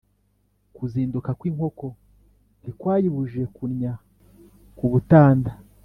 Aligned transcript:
Kuzinduka 0.75 1.29
kw’inkoko 1.39 1.87
ntikwayibujije 2.61 3.43
kunnya 3.55 3.93
ku 4.77 4.85
butanda. 4.91 5.51